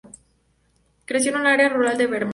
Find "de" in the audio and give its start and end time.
1.95-2.07